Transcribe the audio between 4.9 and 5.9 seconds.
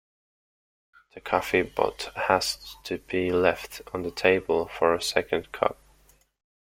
a second cup.